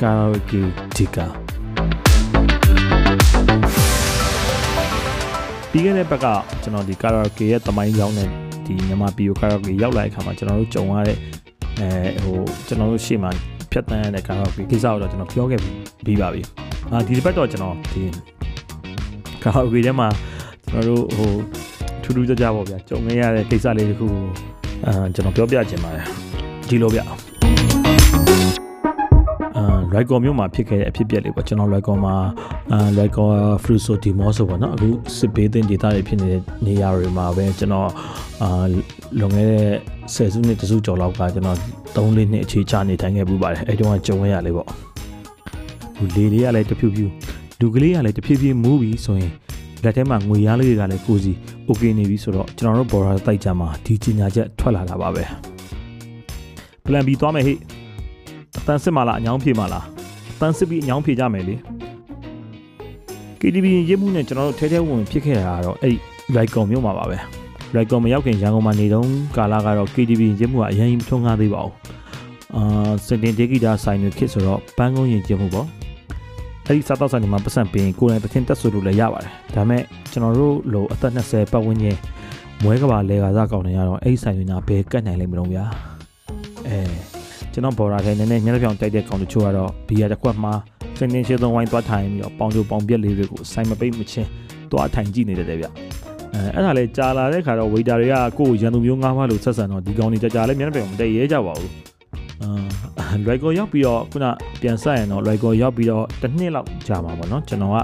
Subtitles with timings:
[0.00, 0.60] Karaoke
[0.96, 1.26] Tika
[5.70, 6.26] ပြီးခဲ့တဲ့ဘက်က
[6.62, 8.28] ကျွန်တော်ဒီ Karaoke ရဲ့တမိုင်းရောက်တဲ့
[8.66, 11.18] ဒီမြန်မာပြည်ကို Karaoke ရောက်လာတဲ့အခါမှာကျွန်တော်တို့ကြုံရတဲ့
[11.80, 12.36] အဲဟို
[12.66, 13.30] ကျွန်တော်တို့ရှေ့မှာ
[13.70, 15.60] ဖြတ်တန်းရတဲ့ Karaoke ကိစ္စကိုတော့ကျွန်တော်ပြောခဲ့
[16.04, 16.42] ပြီးပါပြီ။
[16.92, 18.02] အာဒီတစ်ပတ်တော့ကျွန်တော်ဒီ
[19.42, 20.08] Karaoke ထဲမှာ
[20.70, 21.30] ကျွန်တော်တို့ဟို
[22.02, 24.24] ထူးထူးခြားခြားပေါ့ဗျာကြုံခဲ့ရတဲ့ကိစ္စလေးတခုကို
[24.86, 26.04] အာကျွန်တော်ပြောပြချင်ပါတယ်
[26.68, 27.00] ဒီလိုဗျ
[29.87, 32.15] အာရိုက်ကော်မြို့မှာဖြစ်ခဲ့တဲ့အဖြစ်အပျက်လေးပေါ့ကျွန်တော်ရိုက်ကော်မှာ
[32.73, 37.89] အာရိုက်ကော်ဖရူဆိုဒီမော့ဆိုပေါ့နော်အခုစစ်ဘေးတင်ဒေသတွေဖြစ်နေတဲ့နေရာတွေမှာပဲကျွန်တော်
[38.41, 38.65] အာ
[39.19, 39.67] လွန်ခဲ့တဲ့
[40.13, 41.57] ဆယ်စုနှစ်တစုကျော်လောက်ကကျွန်တော်
[41.95, 44.67] 3လေးနှစ်အခြေချနေထိုင်ခဲ့ပူပါတယ်အဲတုန်းကကြုံရရလေးပေါ့
[45.97, 47.05] ဟိုလေလေးကလည်းတဖြူဖြူ
[47.59, 49.31] လူကလေးကလည်းတဖြည်းဖြည်းမူးပြီးဆိုရင်
[49.83, 51.33] လက်ထဲမှာငွေရလေးတွေကလည်းကိုစီ
[51.65, 55.23] โอเคနေပြီဆိုတော့ကျွန်တော်တို့ဘော်ဒါတိုက်ကြမှာဒီကြီးညာချက်ထွက်လာတာပါပဲ
[56.85, 57.76] plan B သွားမယ်ဟိအ
[58.66, 59.84] တန်းစစ်မလားအညောင်းဖြေမလား
[60.34, 61.54] အတန်းစစ်ပြီးအညောင်းဖြေကြမယ်လေ
[63.40, 65.96] KTV ရစ်မှုနဲ့ကျွန်တော်တို့ထဲထဲဝင်ဖြစ်ခဲ့တာကတော့အဲ့
[66.36, 67.16] Lycon မြို့မှာပါပဲ
[67.76, 71.74] Lycon မရောက်ခင်ရန်ကုန်မှာနေတုန်းကာလကတော့ KTV ရစ်မှုကအရင်ထုံးကားသေးပါဘူး
[72.56, 75.66] အာစင်တင်ဒေဂီတာဆိုင်တွေခစ်ဆိုတော့ပန်းကုန်းရင်ကျင်းမှုပေါ့
[76.66, 81.96] အဲ့ဒီစားတော့ဆိုင်တွေမှာပတ်စံပင်ကိုယ်တိုင်တခင်တက်ဆိုလို့လည်းရပါတယ်ဒါပေမဲ့ကျွန်တော်တို့လိုအသက်20ပတ်ဝန်းကျင်
[82.62, 85.64] မွဲကဘာလဲကားစားကောင်းနေရတော့အဲ့ဒီဆိုင်တွေနာဘယ်ကတ်နိုင်လိမ့်မလို့ဗျာ
[86.68, 87.17] အဲ
[87.52, 90.52] ကျွန်တော်ဘော်ဒါထဲနည်းနည်းညနေပြောင်တိုက်တဲ့ကောင်တချို့ကတော့ဘီယာတစ်ခွက်မှာ
[90.98, 94.28] စင်းနေရှင်းသုံးဝိုင်းသွားထိုင်ပြီးတော့ပေါင်ချိုပေါင်ပြက်လေးတွေကိုဆိုင်မပိတ်မချင်း
[94.70, 95.66] သွားထိုင်ကြည့်နေတယ်တဲ့ဗျ
[96.34, 101.72] အဲအဲ့ဒါလေကြာလာတဲ့ခါတော့ဝေတာတွေကကိုယ်ရန်သူမျိုးငားဖားလို့ဆက်ဆံတော့ဒီကောင်တွေကြာကြာလေးမျက်နှာပြောင်မတည့်ရဲကြပါဘူး
[102.42, 104.26] အာလွိုက်ကောရောက်ပြီးတော့ခုန
[104.60, 107.76] ပြန်ဆက်ရင်တော့လွိုက်ကောရောက်ပြီးတော့တစ်နှစ်လောက်ကြာမှာပေါ့နော်ကျွန်တော်က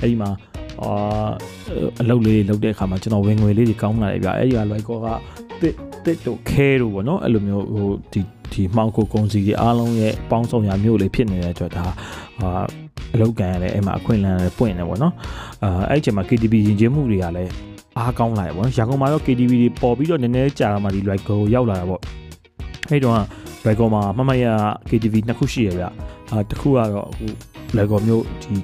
[0.00, 0.30] အဲ့ဒီမှာ
[0.82, 1.30] အာ
[2.00, 5.06] အလုပ်လေးလုပ်တဲ့အခါမှာကျွန်တော်ဝင်ငွေလေးတွေကောင်းလာတယ်ဗျအဲ့ဒီကလွိုက်ကောက
[5.60, 8.20] တစ် တစ်တို့ခဲတို့ပေါ့နော်အဲ့လိုမျိုးဟိုဒီ
[8.52, 11.84] ဒီမှောင်ကိုကုံစီတွေအားလုံးရဲ့ပေါင်းစုံရမျိုးလေးဖြစ်နေတဲ့အတွက်ဒါ
[12.40, 12.62] အာ
[13.14, 15.14] အလောက်ကန်ရတယ်အဲ့မှာအခွင့်အလမ်းတွေပွင့်နေပေါ့နော်
[15.62, 17.52] အာအဲ့ဒီချိန်မှာ KTB ယဉ်ကျေးမှုတွေကလည်း
[17.98, 22.00] အားကောင်းလာတယ်ပေါ့နော်ရန်ကုန်မှာတော့ KTB တွေပေါ်ပြီးတော့နည်းနည်းကြာလာမှဒီ like ကိုရောက်လာတာပေါ့
[22.90, 23.14] အဲ့တော့
[23.66, 24.44] like ကိုမှာမမရ
[24.88, 25.84] KTV နှစ်ခုရှိရဗျ
[26.30, 27.26] အာတစ်ခုကတော့အခု
[27.76, 28.54] like ကိုမျိုးဒီ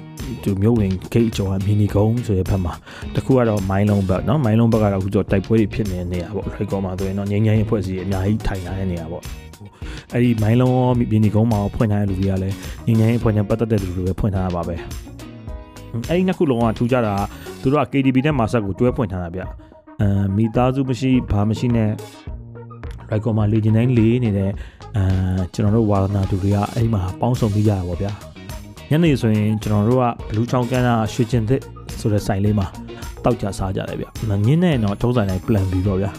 [0.44, 2.72] ဒီမျိုးဝင် gate ကျော်ကမီနီကုန်းဆိုတဲ့ဘက်မှာ
[3.14, 9.22] တစ်ခုကတော့မိုင်းလုံးဘက်เนาะမိုင်းလုံးဘက်ကတော့အခုကျော်တိုက်ပွဲတွေဖြစ်နေတဲ့နေရာပေါ့ like ကိုမှာဆိုရင်တော့ငင်းငင်းဖွဲ့စည်းအများကြီးထိုင်လာတဲ့နေရာပေါ့
[10.12, 14.76] အဲ့ဒီမိုင်းလုံးရောမီနီကုန်းမှာဖွင့်ထားတဲ့လူတွေကလည်းငင်းငင်းဖွဲ့နေပတ်သက်တဲ့လူတွေပဲဖွင့်ထားတာပါပဲ
[16.08, 17.14] အဲ့ဒီနှစ်ခုလုံးကထူးကြတာ
[17.62, 19.42] သူတို့က KDB နဲ့မာဆက်ကိုတွဲဖွင့်ထားတာဗျ
[20.00, 21.90] အဲမိသားစုမရှိဘာမရှိနဲ့
[23.10, 24.50] right ကောမှာလေဂျင်တိုင်းလေးနေတဲ့
[24.96, 25.04] အဲ
[25.54, 28.12] ကျွန်တော်တို့ဝါသနာသူတွေကအဲ့ဒီမှာပေါင်းစုံပြီးကြတာပေါ့ဗျာ
[28.91, 31.61] ညနေဆိုရင်ကျွန်တော်တို့ကဘလူးချောင်းကန်းကရွှေကျင်သစ်
[31.99, 32.67] ဆိုတဲ့ဆိုင်လေးမှာ
[33.23, 36.11] တောက်ကြစားကြတယ်ဗျမငင်းနဲ့တော့ထုံးဆိုင်တိုင်း plan ပြီးတော့ဗျာ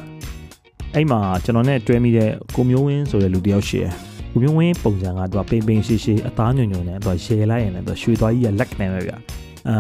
[0.94, 3.92] အဲ့မှာကျွန်တော်နဲ့တွဲမိတဲ့ကိုမျိုးဝင်းဆိုတဲ့လူတယောက်ရှိတယ်
[4.32, 9.16] ကိုမျိုးဝင်းပုံစံကသူကပိန်ပိန်ရှိရှိအသားညွန်ညွန်နဲ့သူကရှယ်လိုက်ရင်လည်းသူရွှေသွားကြီးကလက်ကနေပဲဗျာ
[9.68, 9.76] အာ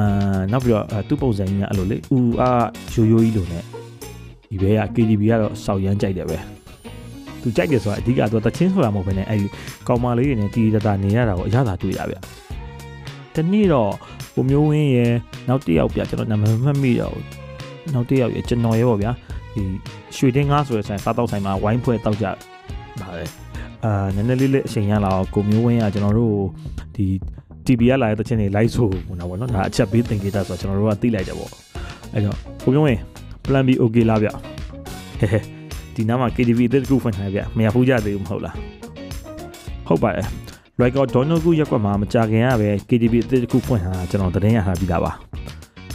[0.52, 3.62] နောက်ပြီးတော့သူ့ပုံစံကြီးကအဲ့လိုလေဦးအားရိုးရိုးကြီးလိုနဲ့
[4.50, 6.38] ဒီဘဲက KDB ကတော့စောက်ရမ်းကြိုက်တယ်ပဲ
[7.42, 9.46] သူကြိုက်တယ်ဆိုတာအဓိကသူတချင်းဆိုတာမဟုတ်ဘဲနဲ့အဲ့ဒီ
[9.88, 12.16] ကောင်မလေးတွေနဲ့တီးတတာနေရတာကိုအရသာတွေ့ရဗျ
[13.36, 13.92] တနေ့တော့
[14.34, 15.12] ကိုမျိုးဝင်းရဲ့
[15.48, 17.16] နောက်တစ်ယောက်ပြကျွန်တော်နာမည်မှတ်မိတော့
[17.94, 19.12] နောက်တစ်ယောက်ရဲ့ကျွန်တော်ရဲ့ပေါ့ဗျာ
[19.54, 19.62] ဒီ
[20.16, 22.26] ရွှေတင်းငါဆိုတဲ့ဆိုင်စားတော့ဆိုင်မှာဝိုင်းဖွဲ့တောက်ကြ
[23.00, 23.30] ပါတယ်
[23.84, 26.36] အာနည်းနည်းလေးလေးအချိန်ရလာတော့ကိုမျိုးဝင်းကကျွန်တော်တို့
[26.96, 27.06] ဒီ
[27.66, 31.48] TB ရလာတဲ့တချင်းတွေလိုက်ဆိုဟိုနော်ဗောနော်ဒါအချက်ပေးသင်ခဲ့တာဆိုတော့ကျွန်တော်တို့ကသိလိုက်တယ်ဗော
[32.14, 33.00] အဲ့တော့ကိုမျိုးဝင်း
[33.44, 35.40] plan B okay လားဗျဟဲဟဲ
[35.94, 38.56] ဒီနားမှာ KTV အသစ်တစ်ခုဖွင့်ထားဗျမရဖူးကြသေးဘူးမဟုတ်လား
[39.86, 40.26] ဟုတ်ပါတယ်
[40.82, 45.12] record donor ကူရက်ကွက်မှာမကြခင်ရပဲ KTV အသစ်တစ်ခုဖွင့်ထားတာကျွန်တော်သတင်းရထားပြီးသားပါ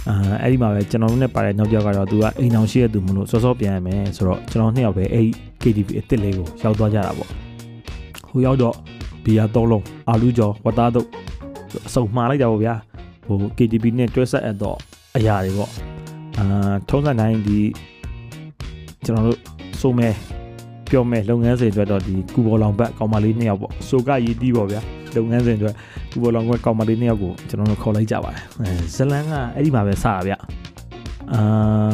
[0.10, 5.26] အာအဲ့ဒီမှာပဲကျွန်တော်တို့နဲ့ပါတဲ့နောက်တစ်ယောက်ကတော့သူကအိမ်အောင်ရှိရသူမလို့စောစောပြန်ရမယ်ဆိုတော့ကျွန်တော်နှစ်ယောက်ပဲအဲ့
[5.62, 7.30] KTV အသစ်လေးကိုရောက်သွားကြတာပေါ့
[8.30, 8.76] ဟိုရောက်တော့
[9.24, 11.08] ဘီယာသုံးလုံးအာလူကျော်ဝတ်သားတို့
[11.88, 12.76] အစုံမှားလိုက်တာပေါ့ဗျာ
[13.26, 14.78] ဟို KTV နဲ့တွဲဆက်အပ်တော့
[15.18, 15.72] အရာတွေပေါ့
[16.38, 16.46] အာ
[16.90, 17.60] ထုံးစံတိုင်းဒီ
[19.06, 19.40] ကျွန်တော်တို့
[19.80, 20.10] စိုးမဲ
[20.94, 24.82] ပြောမဲလုပ်ငန်းစဉ်အတွက်တော့ဒီကူဘော်လောင်ဘက်ကောင်မလေးနှစ်ယောက်ပေါ့ဆိုကရည်တီးပေါ့ဗျာ
[25.16, 25.74] လုပ်ငန်းစဉ်အတွက်
[26.12, 30.34] ကူဘော်လောင်ဘက်ကောင်မလေးနှစ်ယောက်ကိုကျွန်တော်တို့ခေါ်လိုက်ကြပါတယ်အဲဇလန်ကအဲ့ဒီမှာပဲစတာဗျ
[31.34, 31.90] အာ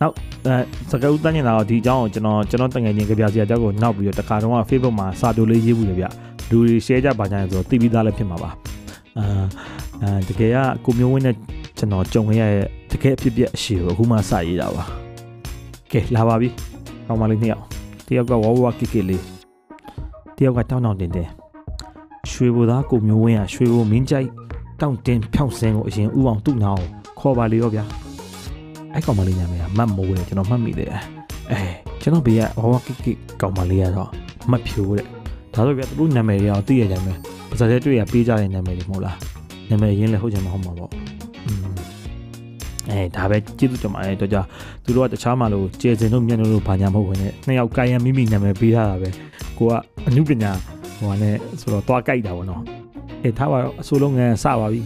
[0.00, 0.14] နောက်
[0.46, 0.56] အဲ
[0.90, 6.06] စကားဦးတန်းနေတာတော့ဒီအကြောင်းကိုကျွန်တော်ကျွန်တော်တငယ်ချင်းကြပြစီအကြောင်းကိုနောက်ပြီးတော့တခါတော့ Facebook မှာစာတိုလေးရေးဘူးလေဗျ
[6.50, 8.50] လူတွေ share ကြပါကြရင်ဆိုတော့သိပြီးသားလည်းဖြစ်မှာပါ
[9.18, 9.26] အာ
[10.02, 11.34] အဲတကယ်ကကိုမျိုးဝင်းနဲ့
[11.78, 14.84] ကျွန်တော်ကြုံခဲ့ရတဲ့တကယ်အဖြစ်ပြက်အရှိကိုအခုမှစရေးတာပါ
[15.92, 16.48] ကဲလာပါပြီ
[17.06, 19.22] ကောင်းပါလိမ့်နှစ်ယောက် တယောက်ကဝဝကိကိလေး
[20.36, 21.28] တယောက်ကတောင်းတောင်းတင်တင်
[22.30, 24.28] ရွှေဘူသားကိုမျိုးဝင်းကရွှေဘူမင်းကြိုက်
[24.80, 26.86] တောင်းတင်ဖြောင်းစင်းကိုအရင်ဥအောင်သူ့နာကို
[27.20, 27.84] ခေါ်ပါလေရောဗျာ
[28.92, 30.90] အဲ့ကောင်မလေးညာမည်ကမတ်မိုးတယ်ကျွန်တော်မှတ်မိတယ်
[31.50, 31.60] အဲ
[32.02, 34.10] ကျွန်တော်ဘေးကဝဝကိကိကောင်မလေးကတော့
[34.50, 35.06] မတ်ဖြိုးတဲ့
[35.54, 37.16] ဒါဆိုဗျာသူတို့နာမည်တွေအောင်သိရကြမယ်
[37.50, 39.16] ဘပါဇက်တွေးရပေးကြတဲ့နာမည်တွေမဟုတ်လား
[39.70, 40.90] နာမည်ရင်းလည်းဟုတ်ချင်မဟုတ်မှာပေါ့
[42.90, 44.38] အဲဒါပဲကျေးဇူးတင်ပါတယ်တော့ကြ
[44.84, 49.08] သူတို့ကတခြားမှလို့ကျေစင်တို့မျက်နှာတို့ဘာညာမဟုတ်ဘူးနဲ့နှစ်ယောက်ကိုင်ရမိမိနာမည်ပေးထားတာပဲ
[49.58, 49.72] ကိုက
[50.06, 50.52] အမှုပညာ
[50.98, 52.62] ဟိုကလည်းဆိုတော့တွားကြိုက်တာပေါ့နော်
[53.22, 54.80] အဲထားပါတော့အစိုးလုံးငန်းစပါပြီ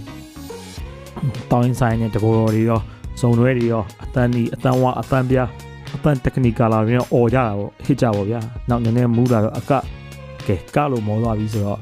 [1.50, 2.80] တောင်းဆိုင်နဲ့တဘောတော်တွေရော
[3.20, 5.48] စုံရွဲတွေရောအတန်းဒီအတန်းဝအတန်းပြား
[5.94, 9.72] အတန်း technical လာရင်អော်ကြတာပေါ့ဟစ်ကြပါဗျာနောက်နည်းနည်းမူးလာတော့အက
[10.46, 11.80] ကဲကလို့မောသွားပြီဆိုတော့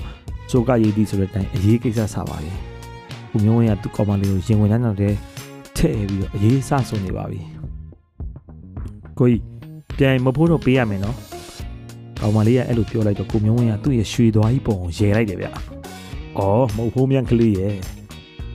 [0.51, 2.53] စိုးကရေးသည်ဆိုတဲ့အတိုင်းအရေးကိစ္စစပါပြီ
[3.31, 5.15] ကိုမျိုးဝင်းကသူ့ကောင်မလေးကိုရင်ဝင်တဲ့တဲ့
[5.78, 7.40] ထည့်ပြီးတော့အရေးစဆုံနေပါပြီ
[9.19, 9.43] ကိုကြီး
[9.99, 11.17] ပြန်မဖို့တော့ပေးရမယ်နော်
[12.20, 15.49] ကောင်မလေးကအဲ့လိုပြောလိုက်တော့ကိုမျိုးဝင်းကသူ့ရဲ့ရွှေသွားကြီးပုံကိုရေလိုက်တယ်ဗျ။
[16.38, 17.75] အော်မဟုတ်ဖို့မြန်ကလေးရဲ့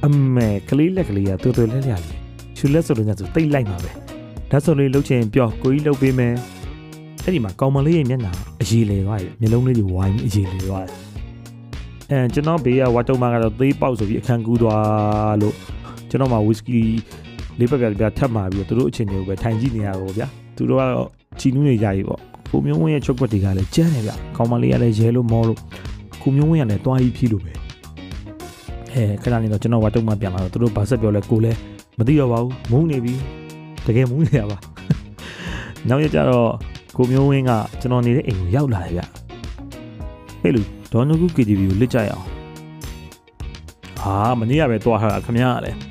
[0.06, 2.18] အမေကလေးလက်ကလေးကတူတူလဲလျာလေး
[2.58, 3.92] ရွှေလက်ဆိုလို့ညဆိုတိတ်လိုက်မှာပဲ။
[4.52, 6.34] ဓာတ်ဆိုလေးလှုပ်ချင်ပြောကိုကြီးလှုပ်ပေးမယ်။
[7.24, 10.98] အဲ့ဒီမှာကောင်မလေးရဲ့မျက်နှာအရေးလေသွားတယ်မျိုးလုံးလေးတွေဝိုင်းအရေးလေသွားတယ်။
[12.12, 15.56] အဲကျွန်တော်ဘေးကဝါတုံးမကတော့သေးပေါက်ဆိုပြီးအခန်းကူးသွားလို့
[16.12, 16.80] ကျွန်တော်မှဝီစကီ
[17.60, 21.08] လေးပတ်ပြပြထပ်มาပြီးတော့သူတို့အချင်းတွေကိုပဲထိုင်ကြည့်နေရတော့ဗျာသူတို့ကတော့
[21.40, 22.20] ချီနူးနေကြပြီပေါ့
[22.52, 25.60] ကိုမျိုးဝင်းရဲ့ချုပ်ွက်တွေကလည်းကျန်းတယ်ဗျခေါင်းမလေးကလည်းရဲလို့မောလို့
[26.22, 27.54] ကိုမျိုးဝင်းကလည်းတွားကြီးဖြီးလို့ပဲ
[28.94, 31.58] အဲခဏနေတော့ကျွန်တော်ဝတ်တုံးမှပြန်လာတော့သူတို့ဗာဆက်ပြောလဲကိုလည်း
[31.98, 33.14] မသိတော့ပါဘူးမုန်းနေပြီ
[33.86, 34.58] တကယ်မုန်းနေရပါ
[35.90, 36.50] နောက်ရကြတော့
[36.98, 39.02] ကိုမျိုးဝင်းကကျွန်တော်နေတဲ့အိမ်ကိုရောက်လာတယ်ဗျ
[40.42, 40.62] ဟဲ့လူ
[40.92, 42.26] ဒေါ်နုကု KTV ကိုလစ်ကြရအောင်
[44.00, 45.91] ဟာမနေ့ကပဲတွားထားတာခမရလည်း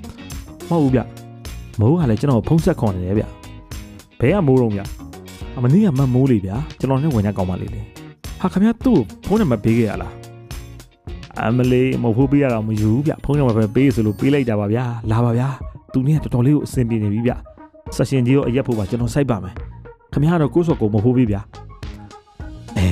[0.71, 1.01] မဟုတ်ဘူးဗျ
[1.81, 3.25] မိုးကလည်းကျွန်တော်ဖုံးဆက်ခေါ်နေတယ်ဗျ
[4.21, 4.81] ဘဲကမိုးတော့ဗျ
[5.57, 7.81] အမနေ့ကမမိုးလေဗျာကျွန်တော်နဲ့ဝင်ရကောင်းပါလေလေ
[8.41, 10.13] ဟာခင်ဗျားသူ့ဖုန်းနံပါတ်ပေးခဲ့ရလား
[11.47, 15.49] အမလေးမဟုတ်ပေးရတာမယူဘူးဗျဖုန်းနံပါတ်ပဲပေးဆိုလို့ပေးလိုက်တာပါဗျာလာပါဗျာ
[15.93, 17.33] သူနဲ့တော်တော်လေးကိုအဆင်ပြေနေပြီဗျ
[17.97, 19.55] ဆက်ရှင်ကြီးကိုအရက်ဖို့ပါကျွန်တော်စိုက်ပါမယ်
[20.13, 21.41] ခင်ဗျားတော့ကိုယ့်စော်ကိုမဟုတ်ပေးဗျာ
[22.77, 22.89] အဲ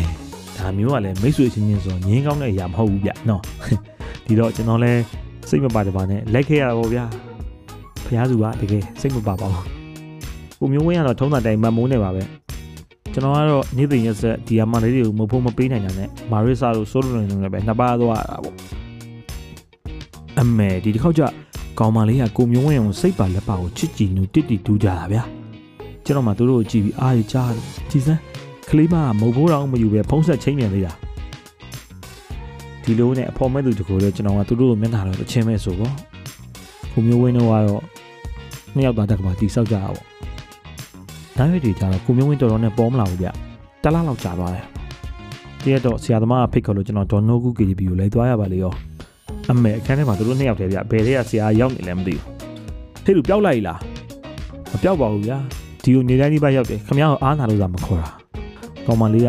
[0.57, 3.43] ဒါမျိုးကလည်းမိတ်ဆွေချင်းချင်းဆိုငင်းကောင်းတဲ့အရာမဟုတ်ဘူးဗျနော်
[4.27, 4.93] ဒီတော့ကျွန်တော်လဲ
[5.49, 7.05] စိတ်မပါတပါနဲ့လိုက်ခဲ့ရပါဗျာ
[8.08, 9.64] ဖះစုပါတကယ်စိတ်မပါပါဘူး
[10.60, 12.22] ကိုမျိုးဝင်းကတော့ထုံးတာတိုင်မမိုးနေပါပဲ
[13.12, 18.55] ကျွန်တော်ကတော့နေ့သိရက်ဆက်ဒီအမလေးတွေကိုမဖို့မပေးနိုင်တာနဲ့မာရစ်ဆာတို့ဆိုလိုနေနေလည်းပဲနှစ်ပါးသွားတာပေါ့
[20.40, 21.22] အမေဒီတစ်ခေါက်ကျ
[21.78, 25.22] ကောင်မလေးကကိုမျိုးဝင်းအောင်စိတ်ပါလက်ပါကိုချစ်ကြည်နူတစ်တီတူးကြတာဗျာ
[26.05, 28.20] ကျွန်တော်မှသူတို့ကိုကြည့်ပြီးအားရကြားတယ်ကြည်စမ်း
[28.69, 30.93] ကလေးမကမဟုတ်တော့မယူပဲဖုံးဆက်ချင်းမြန်သေးတာ
[32.82, 35.94] ဒီလိုနဲ့အဖော်မဲ့သူတကူလေကျွန်တော်ကသူတို့ကိုမျက်နှာတော့အချင်းမဲ့ဆိုပေါ့
[36.93, 37.82] ကိုမျိုးဝင်းတို့ကတော့
[38.75, 40.06] နှစ်ယောက်သားတက်ကပါတီဆောက်ကြတာပေါ့
[41.38, 43.29] နိုင်ရွက်တွေကြတော့ကိုမျိုးဝင်းတော်တော်နဲ့ပေါ်မလာဘူးဗျ
[43.82, 44.65] တလားလောက်ကြာသွားတယ်
[45.62, 48.73] တရက်တော့ဆရာသမားကဖိတ်ခေါ်လို့ကျွန်တော်ဒေါ်နိုဂူ KDB ကိုလိုက်သွားရပါလေရော
[49.50, 52.23] အမေအခန်းထဲမှာသူတို့နှစ်ယောက်တည်းဗျဘယ်ထဲကဆရာရောက်နေလဲမသိဘူး
[53.05, 53.79] ဟဲ့လူပျောက်လိုက်လား
[54.73, 55.38] မပျောက်ပါဘူးဗျာ
[55.82, 58.09] ဒီကိုနေတိုင်းဒီဘက်ရောက်တယ်ခမရအောင်အားနာလို့သာမခေါ်တာ
[58.87, 59.29] ကောင်မလေးက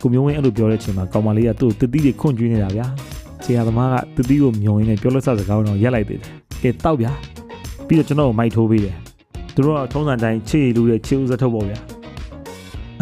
[0.00, 2.86] ကိုမျိုးဝင်းအဲ့လိုပြောတဲ့အချိန်မှာကောင်မလေးကသူ့ကိုတတိတွေခွန့်ကျွေးနေတာဗျာ
[3.44, 6.30] ဆရာသမားကတတိကိုမြုံရင်းနဲ့ပြောလို့စစကားတော့ရက်လိုက်သေးတယ်
[6.62, 7.12] ကဲတောက်ဗျာ
[7.88, 8.96] ပြီးတော့ကျွန်တော်ကိုမိုက်ထိုးပေးတယ်
[9.54, 11.78] သူတို့ကထုံးစံတိုင်းချေလူတဲ့ချေဦးစထုတ်ပေါ့ဗျာ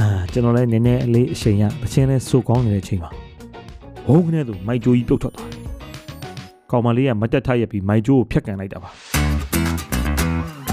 [0.01, 3.11] အာကျွန်တော်လည်းနည်းနည်းအလေးအချိန်ရပချင်းလဲစိုးကောင်းနေတဲ့အချိန်မှာ
[4.07, 5.61] ဘုံကနေသူမိုက်ဂျိုးကြီးပြုတ်ထွက်သွားတယ်
[6.71, 8.91] ကောင်မလေးကမတက်ထရက်ပြီးမိုက်ဂျိုးကိုဖျက်ကန်လိုက်တာပါ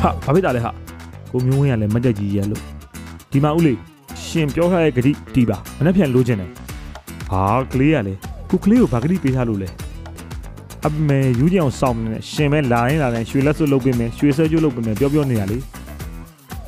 [0.02, 0.72] ဟာဘာဖြစ်တာလဲဟာ
[1.32, 2.62] ကိုမျိုးဝင်းကလည်းမတက်ကြီးရလို့
[3.32, 3.78] ဒီမှာဦးလေး
[4.26, 6.50] ရှင်ပြောထားတဲ့ဂတိတီးပါမနေ့ပြန်လိုချင်တယ်
[7.30, 7.44] ဟာ
[7.74, 9.70] ကလေးကလည်းကိုကလေးကိုဘာဂတိပေးထားလို့လဲ
[10.88, 15.58] အမေယူကြအောင်စောင့်နေရှင်ပဲလာရင်လာရင်ရွှေလက်စွပ်လုပ်ပေးမယ်ရွှေဆွဲကျိုးလုပ်ပေးမယ်ပြောပြောနေရလေ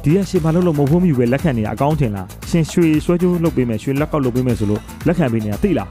[0.04, 5.90] ဒီကရှင်ဘာလို့လို့မဟုတ်ဘူးမြူပဲလက်ခံနေရအကောင်းထင်လားရှင်ရွှေဆွဲကျိုးလုပ်ပေးမယ်ရွှေလက်ကောက်လုပ်ပေးမယ်ဆိုလို့လက်ခံပေးနေတာသိလား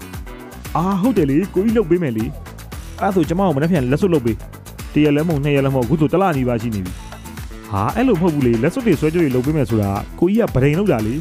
[0.76, 2.24] အာဟုတ်တယ်လေကိုကြီးလုပ်ပေးမယ်လေ
[3.00, 4.36] အဲ့ဆိုကျမကိုမနေ့ပြန်လက်စွပ်လုပ်ပေး
[4.94, 6.92] တရလဲမုံနှစ်ရလဲမုံအခုဆိုတလနီးပါရှိနေပြီ
[7.70, 11.14] ဟာအဲ့လိုမဟုတ်ဘူးလေလက်စွပ်တွေဆွဲကျိုးတွေလုပ်ပေးမယ်ဆိုတာကိုကြီးကဗဒိန်လုပ်တာလေ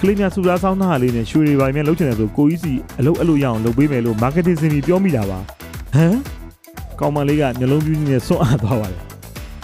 [0.00, 5.38] ကလေးများစူစားဆောင်းသားလေးနဲ့ရွှေတွေပိုင်းများလုပ်ချင်တယ်ဆိုကိုကြီးစီအလုပ်အဲ့လိုရအောင်လုပ်ပေးမယ်လို့ marketing စင်ပြီးပြောမိတာပါ
[5.94, 6.16] ဟမ်
[7.00, 9.00] ကောင်မလေးကမျိုးလုံးပြူးနဲ့စွန့်အားသွားပါတယ်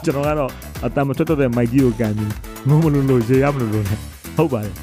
[0.05, 0.51] ကျွန်တော်ကတော့
[0.85, 2.33] အတမထွက်တော့တဲ့မိုက်ကြီးကိုကန်ပြီး
[2.69, 3.87] ငုံမလို့လို့ရေရမလို့လို့
[4.37, 4.75] ဟုတ်ပါတယ်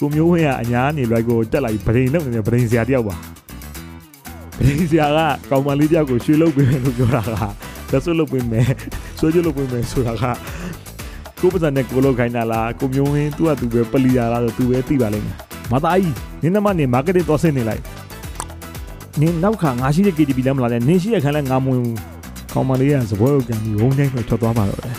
[0.00, 3.16] ကိုမျိုးဝင်းကအညာနေလွိုက်ကိုတက်လိုက်ဗဒိန်လုပ်နေတဲ့ဗဒိန်ဆရာတယောက်ပါ
[4.58, 7.32] ဗဒိန်ဆရာကကောင်မလေးတယောက်ကိုရွှေလုပ်ပေးမယ်လို့ပြောတာက
[7.92, 8.68] လက်စွပ်လုပ်ပေးမယ်
[9.18, 10.24] ဆွဲကြလုပ်ပေးမယ်ဆိုတာက
[11.40, 15.36] ကိုပစံနဲ့ကိုလောက်ခိုင်းတာလားကိုမျိုးဝင်းသူ့ကသူပဲပလီယာလားဆိုသူပဲသိပါလိမ့်မယ်
[15.72, 17.82] မသားကြီးနင်းသမားနေမာကတ်တော့ဆင်းနေလိုက်
[19.20, 21.98] နင်းနောက်ခါငါရှိတဲ့ KTV လည်းမလာနဲ့နင်းရှိတဲ့ခန်းလည်းငါမဝင်ဘူး
[22.52, 24.96] ကောင်းမလေးကစပွဲကိုကန်ပြီးဝုန်းတိုင်းထွက်သွားမှာတော့တယ်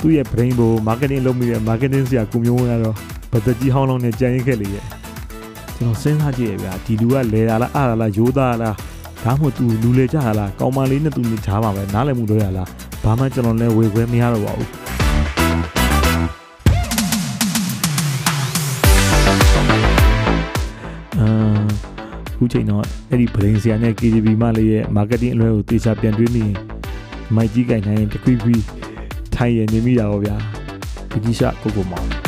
[0.00, 2.94] သူ့ရဲ့ brain ကို marketing လုပ်မိတဲ့ marketing ဆရာကုမျိုးဝင်ကတော့
[3.32, 4.84] ဗသက်ကြီးဟောင်းလုံးနဲ့ကြံရင်ခဲ့လေရဲ့
[5.76, 8.74] ကျွန်တော်စဉ်းစားကြည့်ရဗျာဒီလူကလဲတာလားအားလားရိုးသားလား
[9.24, 12.68] ဒါမှမဟုတ်သူလူလေကြတာလားကောင်းမလေးနဲ့သူနေချားပါပဲနားလည်မှုတော့ရလား
[13.04, 14.89] ဘာမှကျွန်တော်လည်းဝေခွဲမရတော့ပါဘူး
[22.42, 26.46] ခုချိန်တော့အဲ့ဒီ brain ဆရာနဲ့ KGB မလေးရဲ့ marketing အလွဲကိုတေချာပြန်တွေးနေ
[27.34, 28.54] မိုက်ကြီးကင်နိုင်တခွီခွီ
[29.34, 30.36] ထိုင်ရနေမိတာပေါ့ဗျာ
[31.10, 32.19] ဒီကြီးရှာကိုကိုမောင်